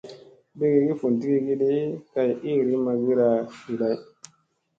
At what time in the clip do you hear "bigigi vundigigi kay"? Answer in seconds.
0.57-2.31